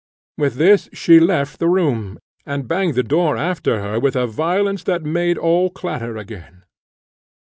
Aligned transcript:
With 0.35 0.55
this 0.55 0.89
she 0.93 1.19
left 1.19 1.59
the 1.59 1.69
room, 1.69 2.17
and 2.43 2.67
banged 2.67 2.95
the 2.95 3.03
door 3.03 3.37
after 3.37 3.81
her 3.83 3.99
with 3.99 4.15
a 4.15 4.25
violence 4.25 4.83
that 4.85 5.03
made 5.03 5.37
all 5.37 5.69
clatter 5.69 6.17
again. 6.17 6.63